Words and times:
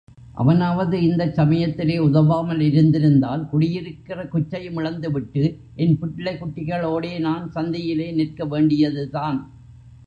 அவனாவது 0.33 1.01
இந்தச் 1.01 1.33
சமயத்திலே 1.33 1.97
உதவாமல் 1.97 2.59
இருந்திருந்தால் 2.59 3.43
குடியிருக்கிற 3.51 4.25
குச்சையும் 4.27 4.77
இழந்துவிட்டு 4.77 5.43
என் 5.75 5.95
பிள்ளைகுட்டிகளோட 6.01 7.19
நான் 7.19 7.51
சந்தியிலே 7.55 8.09
நிற்கவேண்டியதுதான். 8.15 9.39